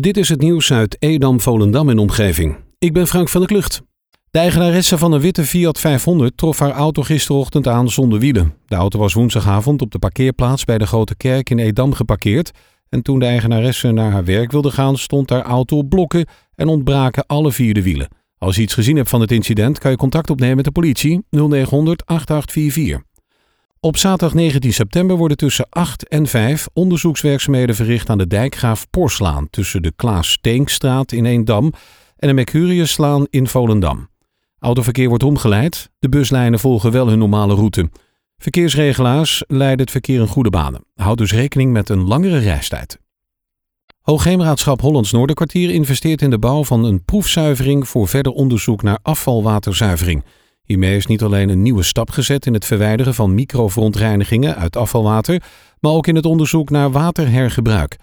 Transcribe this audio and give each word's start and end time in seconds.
Dit 0.00 0.16
is 0.16 0.28
het 0.28 0.40
nieuws 0.40 0.72
uit 0.72 0.96
Edam, 0.98 1.40
Volendam 1.40 1.88
en 1.88 1.98
omgeving. 1.98 2.56
Ik 2.78 2.92
ben 2.92 3.06
Frank 3.06 3.28
van 3.28 3.40
der 3.40 3.50
Klucht. 3.50 3.82
De 4.30 4.38
eigenaresse 4.38 4.98
van 4.98 5.12
een 5.12 5.20
witte 5.20 5.44
Fiat 5.44 5.80
500 5.80 6.36
trof 6.36 6.58
haar 6.58 6.70
auto 6.70 7.02
gisterochtend 7.02 7.66
aan 7.66 7.90
zonder 7.90 8.18
wielen. 8.18 8.54
De 8.66 8.74
auto 8.74 8.98
was 8.98 9.12
woensdagavond 9.14 9.82
op 9.82 9.90
de 9.90 9.98
parkeerplaats 9.98 10.64
bij 10.64 10.78
de 10.78 10.86
Grote 10.86 11.16
Kerk 11.16 11.50
in 11.50 11.58
Edam 11.58 11.92
geparkeerd. 11.92 12.50
En 12.88 13.02
toen 13.02 13.18
de 13.18 13.24
eigenaresse 13.24 13.90
naar 13.90 14.10
haar 14.10 14.24
werk 14.24 14.50
wilde 14.50 14.70
gaan, 14.70 14.96
stond 14.96 15.30
haar 15.30 15.42
auto 15.42 15.76
op 15.76 15.88
blokken 15.88 16.26
en 16.54 16.68
ontbraken 16.68 17.26
alle 17.26 17.52
vier 17.52 17.74
de 17.74 17.82
wielen. 17.82 18.08
Als 18.38 18.56
je 18.56 18.62
iets 18.62 18.74
gezien 18.74 18.96
hebt 18.96 19.08
van 19.08 19.20
het 19.20 19.32
incident, 19.32 19.78
kan 19.78 19.90
je 19.90 19.96
contact 19.96 20.30
opnemen 20.30 20.56
met 20.56 20.64
de 20.64 20.72
politie 20.72 21.24
0900 21.30 22.06
8844. 22.06 23.11
Op 23.84 23.96
zaterdag 23.96 24.34
19 24.34 24.72
september 24.72 25.16
worden 25.16 25.36
tussen 25.36 25.66
8 25.68 26.08
en 26.08 26.26
5 26.26 26.68
onderzoekswerkzaamheden 26.72 27.74
verricht 27.74 28.10
aan 28.10 28.18
de 28.18 28.26
dijkgraaf 28.26 28.90
Porslaan 28.90 29.50
tussen 29.50 29.82
de 29.82 29.92
Klaas 29.96 30.30
Steenkstraat 30.30 31.12
in 31.12 31.24
Eendam 31.24 31.72
en 32.16 32.28
de 32.28 32.34
Mercuriuslaan 32.34 33.26
in 33.30 33.46
Volendam. 33.46 34.08
Autoverkeer 34.58 35.08
wordt 35.08 35.22
omgeleid, 35.22 35.90
de 35.98 36.08
buslijnen 36.08 36.58
volgen 36.58 36.92
wel 36.92 37.08
hun 37.08 37.18
normale 37.18 37.54
route. 37.54 37.90
Verkeersregelaars 38.36 39.44
leiden 39.46 39.80
het 39.80 39.90
verkeer 39.90 40.20
in 40.20 40.26
goede 40.26 40.50
banen. 40.50 40.84
Houd 40.94 41.18
dus 41.18 41.32
rekening 41.32 41.72
met 41.72 41.88
een 41.88 42.06
langere 42.06 42.38
reistijd. 42.38 42.98
Hoogheemraadschap 44.00 44.80
Hollands 44.80 45.12
Noorderkwartier 45.12 45.70
investeert 45.70 46.22
in 46.22 46.30
de 46.30 46.38
bouw 46.38 46.64
van 46.64 46.84
een 46.84 47.04
proefzuivering 47.04 47.88
voor 47.88 48.08
verder 48.08 48.32
onderzoek 48.32 48.82
naar 48.82 48.98
afvalwaterzuivering. 49.02 50.24
Hiermee 50.72 50.96
is 50.96 51.06
niet 51.06 51.22
alleen 51.22 51.48
een 51.48 51.62
nieuwe 51.62 51.82
stap 51.82 52.10
gezet 52.10 52.46
in 52.46 52.54
het 52.54 52.64
verwijderen 52.64 53.14
van 53.14 53.34
microverontreinigingen 53.34 54.56
uit 54.56 54.76
afvalwater, 54.76 55.42
maar 55.80 55.92
ook 55.92 56.06
in 56.06 56.14
het 56.14 56.26
onderzoek 56.26 56.70
naar 56.70 56.90
waterhergebruik. 56.90 57.96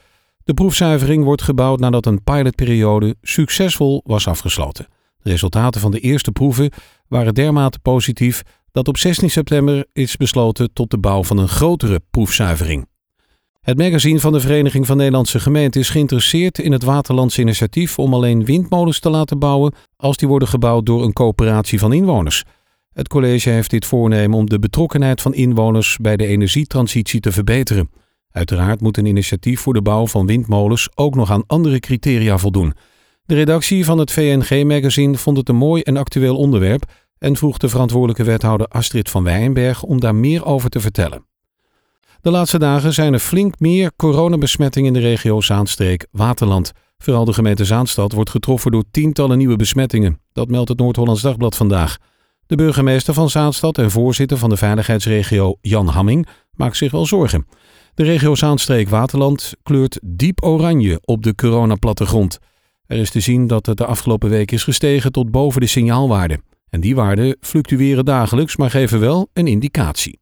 De 0.43 0.53
proefzuivering 0.53 1.23
wordt 1.23 1.41
gebouwd 1.41 1.79
nadat 1.79 2.05
een 2.05 2.23
pilotperiode 2.23 3.15
succesvol 3.21 4.01
was 4.05 4.27
afgesloten. 4.27 4.87
De 5.21 5.29
resultaten 5.29 5.81
van 5.81 5.91
de 5.91 5.99
eerste 5.99 6.31
proeven 6.31 6.71
waren 7.07 7.33
dermate 7.33 7.79
positief 7.79 8.41
dat 8.71 8.87
op 8.87 8.97
16 8.97 9.29
september 9.29 9.85
is 9.93 10.15
besloten 10.15 10.73
tot 10.73 10.91
de 10.91 10.97
bouw 10.97 11.23
van 11.23 11.37
een 11.37 11.49
grotere 11.49 12.01
proefzuivering. 12.09 12.87
Het 13.61 13.77
magazine 13.77 14.19
van 14.19 14.31
de 14.31 14.39
Vereniging 14.39 14.85
van 14.85 14.97
Nederlandse 14.97 15.39
Gemeenten 15.39 15.81
is 15.81 15.89
geïnteresseerd 15.89 16.59
in 16.59 16.71
het 16.71 16.83
Waterlandse 16.83 17.41
initiatief 17.41 17.99
om 17.99 18.13
alleen 18.13 18.45
windmolens 18.45 18.99
te 18.99 19.09
laten 19.09 19.39
bouwen 19.39 19.73
als 19.95 20.17
die 20.17 20.27
worden 20.27 20.47
gebouwd 20.47 20.85
door 20.85 21.03
een 21.03 21.13
coöperatie 21.13 21.79
van 21.79 21.93
inwoners. 21.93 22.43
Het 22.99 23.07
college 23.07 23.49
heeft 23.49 23.69
dit 23.69 23.85
voornemen 23.85 24.37
om 24.37 24.49
de 24.49 24.59
betrokkenheid 24.59 25.21
van 25.21 25.33
inwoners 25.33 25.97
bij 26.01 26.17
de 26.17 26.25
energietransitie 26.25 27.19
te 27.19 27.31
verbeteren. 27.31 27.89
Uiteraard 28.31 28.81
moet 28.81 28.97
een 28.97 29.05
initiatief 29.05 29.59
voor 29.59 29.73
de 29.73 29.81
bouw 29.81 30.07
van 30.07 30.25
windmolens 30.25 30.89
ook 30.95 31.15
nog 31.15 31.31
aan 31.31 31.43
andere 31.47 31.79
criteria 31.79 32.37
voldoen. 32.37 32.73
De 33.25 33.35
redactie 33.35 33.85
van 33.85 33.97
het 33.97 34.11
VNG-magazine 34.11 35.17
vond 35.17 35.37
het 35.37 35.49
een 35.49 35.55
mooi 35.55 35.81
en 35.81 35.97
actueel 35.97 36.37
onderwerp 36.37 36.83
en 37.17 37.35
vroeg 37.35 37.57
de 37.57 37.69
verantwoordelijke 37.69 38.23
wethouder 38.23 38.67
Astrid 38.67 39.09
van 39.09 39.23
Wijnberg 39.23 39.83
om 39.83 39.99
daar 39.99 40.15
meer 40.15 40.45
over 40.45 40.69
te 40.69 40.79
vertellen. 40.79 41.25
De 42.21 42.31
laatste 42.31 42.59
dagen 42.59 42.93
zijn 42.93 43.13
er 43.13 43.19
flink 43.19 43.59
meer 43.59 43.91
coronabesmettingen 43.95 44.87
in 44.87 45.01
de 45.01 45.07
regio 45.07 45.41
Zaanstreek-Waterland. 45.41 46.71
Vooral 46.97 47.25
de 47.25 47.33
gemeente 47.33 47.65
Zaanstad 47.65 48.11
wordt 48.11 48.29
getroffen 48.29 48.71
door 48.71 48.83
tientallen 48.91 49.37
nieuwe 49.37 49.55
besmettingen. 49.55 50.19
Dat 50.33 50.49
meldt 50.49 50.69
het 50.69 50.79
Noord-Hollands 50.79 51.21
Dagblad 51.21 51.55
vandaag. 51.55 51.97
De 52.49 52.55
burgemeester 52.55 53.13
van 53.13 53.29
Zaanstad 53.29 53.77
en 53.77 53.91
voorzitter 53.91 54.37
van 54.37 54.49
de 54.49 54.57
veiligheidsregio 54.57 55.57
Jan 55.61 55.87
Hamming 55.87 56.27
maakt 56.53 56.77
zich 56.77 56.91
wel 56.91 57.05
zorgen. 57.05 57.47
De 57.93 58.03
regio 58.03 58.35
Zaanstreek-Waterland 58.35 59.53
kleurt 59.63 59.99
diep 60.03 60.43
oranje 60.43 61.01
op 61.05 61.23
de 61.23 61.35
coronaplattegrond. 61.35 62.39
Er 62.85 62.97
is 62.97 63.11
te 63.11 63.19
zien 63.19 63.47
dat 63.47 63.65
het 63.65 63.77
de 63.77 63.85
afgelopen 63.85 64.29
week 64.29 64.51
is 64.51 64.63
gestegen 64.63 65.11
tot 65.11 65.31
boven 65.31 65.61
de 65.61 65.67
signaalwaarde. 65.67 66.41
En 66.69 66.81
die 66.81 66.95
waarden 66.95 67.37
fluctueren 67.41 68.05
dagelijks, 68.05 68.57
maar 68.57 68.69
geven 68.69 68.99
wel 68.99 69.29
een 69.33 69.47
indicatie. 69.47 70.19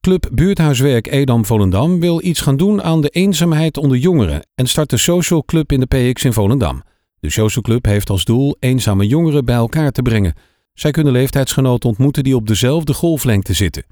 Club 0.00 0.28
Buurthuiswerk 0.32 1.06
Edam 1.06 1.44
Volendam 1.44 2.00
wil 2.00 2.24
iets 2.24 2.40
gaan 2.40 2.56
doen 2.56 2.82
aan 2.82 3.00
de 3.00 3.08
eenzaamheid 3.08 3.76
onder 3.76 3.96
jongeren 3.96 4.46
en 4.54 4.66
start 4.66 4.90
de 4.90 4.96
Social 4.96 5.44
Club 5.44 5.72
in 5.72 5.80
de 5.80 5.86
PX 5.86 6.24
in 6.24 6.32
Volendam. 6.32 6.82
De 7.20 7.30
Social 7.30 7.62
Club 7.62 7.84
heeft 7.84 8.10
als 8.10 8.24
doel 8.24 8.56
eenzame 8.58 9.06
jongeren 9.06 9.44
bij 9.44 9.54
elkaar 9.54 9.90
te 9.90 10.02
brengen. 10.02 10.34
Zij 10.74 10.90
kunnen 10.90 11.12
leeftijdsgenoten 11.12 11.88
ontmoeten 11.88 12.24
die 12.24 12.36
op 12.36 12.46
dezelfde 12.46 12.92
golflengte 12.92 13.52
zitten. 13.52 13.84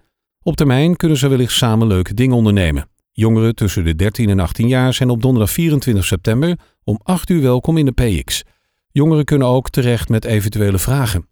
Op 0.43 0.57
termijn 0.57 0.97
kunnen 0.97 1.19
ze 1.19 1.29
wellicht 1.29 1.53
samen 1.53 1.87
leuke 1.87 2.15
dingen 2.15 2.37
ondernemen. 2.37 2.89
Jongeren 3.13 3.55
tussen 3.55 3.85
de 3.85 3.95
13 3.95 4.29
en 4.29 4.41
18 4.41 4.69
jaar 4.69 4.95
zijn 4.95 5.11
op 5.11 5.23
donderdag 5.23 5.51
24 5.51 6.05
september 6.05 6.59
om 6.85 7.01
8 7.03 7.31
uur 7.31 7.43
welkom 7.43 7.77
in 7.77 7.85
de 7.85 7.93
PX. 7.93 8.43
Jongeren 8.91 9.25
kunnen 9.25 9.49
ook 9.49 9.71
terecht 9.71 10.09
met 10.09 10.25
eventuele 10.25 10.79
vragen. 10.79 11.27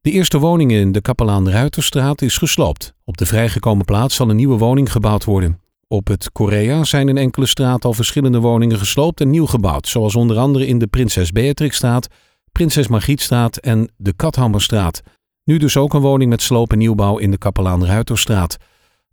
De 0.00 0.10
eerste 0.10 0.38
woning 0.38 0.72
in 0.72 0.92
de 0.92 1.00
Kapelaan 1.00 1.50
Ruiterstraat 1.50 2.22
is 2.22 2.38
gesloopt. 2.38 2.94
Op 3.04 3.16
de 3.16 3.26
vrijgekomen 3.26 3.84
plaats 3.84 4.14
zal 4.14 4.30
een 4.30 4.36
nieuwe 4.36 4.58
woning 4.58 4.92
gebouwd 4.92 5.24
worden. 5.24 5.60
Op 5.88 6.06
het 6.06 6.32
Korea 6.32 6.84
zijn 6.84 7.08
in 7.08 7.16
enkele 7.16 7.46
straten 7.46 7.88
al 7.88 7.94
verschillende 7.94 8.40
woningen 8.40 8.78
gesloopt 8.78 9.20
en 9.20 9.30
nieuw 9.30 9.46
gebouwd, 9.46 9.88
zoals 9.88 10.14
onder 10.14 10.38
andere 10.38 10.66
in 10.66 10.78
de 10.78 10.86
Prinses 10.86 11.32
Beatrixstraat, 11.32 12.08
Prinses 12.56 12.88
Margrietstraat 12.88 13.56
en 13.56 13.90
de 13.96 14.12
Kathammerstraat. 14.12 15.02
Nu 15.44 15.58
dus 15.58 15.76
ook 15.76 15.94
een 15.94 16.00
woning 16.00 16.30
met 16.30 16.42
sloop 16.42 16.72
en 16.72 16.78
nieuwbouw 16.78 17.18
in 17.18 17.30
de 17.30 17.38
Kapelaan 17.38 17.86
Ruiterstraat. 17.86 18.56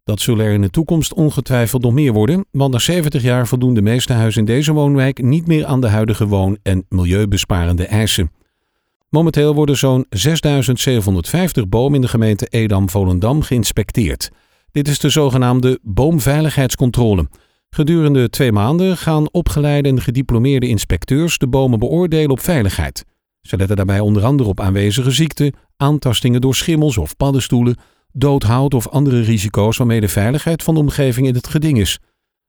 Dat 0.03 0.19
zullen 0.19 0.45
er 0.45 0.51
in 0.51 0.61
de 0.61 0.69
toekomst 0.69 1.13
ongetwijfeld 1.13 1.81
nog 1.81 1.93
meer 1.93 2.13
worden, 2.13 2.45
want 2.51 2.71
na 2.71 2.79
70 2.79 3.21
jaar 3.21 3.47
voldoen 3.47 3.73
de 3.73 3.81
meeste 3.81 4.13
huizen 4.13 4.39
in 4.39 4.45
deze 4.45 4.73
woonwijk 4.73 5.21
niet 5.21 5.47
meer 5.47 5.65
aan 5.65 5.81
de 5.81 5.87
huidige 5.87 6.27
woon- 6.27 6.57
en 6.61 6.85
milieubesparende 6.89 7.85
eisen. 7.85 8.31
Momenteel 9.09 9.53
worden 9.53 9.77
zo'n 9.77 10.05
6750 10.09 11.69
bomen 11.69 11.95
in 11.95 12.01
de 12.01 12.07
gemeente 12.07 12.45
Edam-Volendam 12.45 13.41
geïnspecteerd. 13.41 14.29
Dit 14.71 14.87
is 14.87 14.99
de 14.99 15.09
zogenaamde 15.09 15.79
boomveiligheidscontrole. 15.81 17.29
Gedurende 17.69 18.29
twee 18.29 18.51
maanden 18.51 18.97
gaan 18.97 19.31
opgeleide 19.31 19.89
en 19.89 20.01
gediplomeerde 20.01 20.67
inspecteurs 20.67 21.37
de 21.37 21.47
bomen 21.47 21.79
beoordelen 21.79 22.31
op 22.31 22.39
veiligheid. 22.39 23.03
Ze 23.47 23.57
letten 23.57 23.75
daarbij 23.75 23.99
onder 23.99 24.23
andere 24.23 24.49
op 24.49 24.59
aanwezige 24.59 25.11
ziekten, 25.11 25.53
aantastingen 25.77 26.41
door 26.41 26.55
schimmels 26.55 26.97
of 26.97 27.17
paddenstoelen, 27.17 27.77
doodhout 28.11 28.73
of 28.73 28.87
andere 28.87 29.21
risico's 29.21 29.77
waarmee 29.77 30.01
de 30.01 30.07
veiligheid 30.07 30.63
van 30.63 30.73
de 30.73 30.79
omgeving 30.79 31.27
in 31.27 31.35
het 31.35 31.47
geding 31.47 31.79
is. 31.79 31.99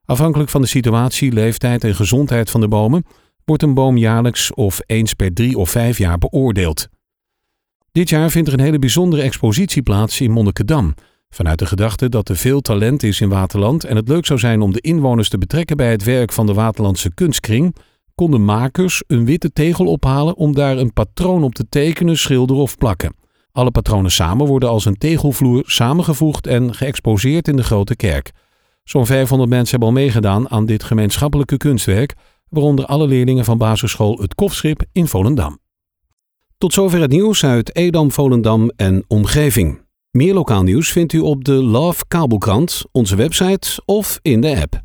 Afhankelijk 0.05 0.51
van 0.51 0.61
de 0.61 0.67
situatie, 0.67 1.33
leeftijd 1.33 1.85
en 1.85 1.95
gezondheid 1.95 2.51
van 2.51 2.61
de 2.61 2.69
bomen 2.69 3.05
wordt 3.45 3.63
een 3.63 3.75
boom 3.75 3.97
jaarlijks 3.97 4.55
of 4.55 4.81
eens 4.87 5.15
per 5.15 5.33
drie 5.33 5.59
of 5.59 5.71
vijf 5.71 5.99
jaar 5.99 6.19
beoordeeld. 6.19 6.89
Dit 7.93 8.09
jaar 8.09 8.31
vindt 8.31 8.49
er 8.49 8.55
een 8.55 8.65
hele 8.65 8.79
bijzondere 8.79 9.23
expositie 9.23 9.83
plaats 9.83 10.21
in 10.21 10.31
Monnikendam. 10.31 10.95
Vanuit 11.29 11.59
de 11.59 11.67
gedachte 11.67 12.09
dat 12.09 12.29
er 12.29 12.37
veel 12.37 12.61
talent 12.61 13.03
is 13.03 13.21
in 13.21 13.29
Waterland 13.29 13.85
en 13.85 13.97
het 13.97 14.09
leuk 14.09 14.27
zou 14.27 14.39
zijn 14.39 14.61
om 14.61 14.73
de 14.73 14.81
inwoners 14.81 15.29
te 15.29 15.39
betrekken 15.39 15.77
bij 15.77 15.91
het 15.91 16.05
werk 16.05 16.33
van 16.33 16.47
de 16.47 16.55
Waterlandse 16.55 17.15
kunstkring, 17.15 17.77
konden 18.15 18.45
makers 18.45 19.03
een 19.07 19.25
witte 19.25 19.53
tegel 19.53 19.87
ophalen 19.87 20.37
om 20.37 20.55
daar 20.55 20.77
een 20.77 20.93
patroon 20.93 21.43
op 21.45 21.55
te 21.55 21.69
tekenen, 21.69 22.19
schilderen 22.19 22.63
of 22.63 22.79
plakken. 22.79 23.15
Alle 23.53 23.71
patronen 23.71 24.11
samen 24.11 24.47
worden 24.47 24.69
als 24.69 24.85
een 24.85 24.99
tegelvloer 24.99 25.63
samengevoegd 25.67 26.47
en 26.47 26.75
geëxposeerd 26.75 27.49
in 27.49 27.57
de 27.57 27.63
grote 27.63 27.97
kerk. 27.97 28.33
Zo'n 28.85 29.07
500 29.07 29.51
mensen 29.51 29.71
hebben 29.71 29.89
al 29.89 30.03
meegedaan 30.03 30.51
aan 30.51 30.67
dit 30.67 30.83
gemeenschappelijke 30.83 31.57
kunstwerk, 31.57 32.15
waaronder 32.49 32.87
alle 32.87 33.07
leerlingen 33.07 33.45
van 33.45 33.59
basisschool 33.59 34.19
Het 34.21 34.35
Kofschip 34.35 34.85
in 34.93 35.07
Volendam. 35.07 35.59
Tot 36.59 36.73
zover 36.73 37.01
het 37.01 37.11
nieuws 37.11 37.45
uit 37.45 37.77
Edam, 37.77 38.11
Volendam 38.11 38.71
en 38.77 39.05
omgeving. 39.09 39.83
Meer 40.11 40.35
lokaal 40.35 40.63
nieuws 40.63 40.93
vindt 40.93 41.13
u 41.13 41.19
op 41.19 41.45
de 41.45 41.53
Love 41.53 42.05
Kabelkrant, 42.09 42.85
onze 42.93 43.17
website 43.17 43.83
of 43.85 44.19
in 44.23 44.41
de 44.41 44.61
app. 44.61 44.83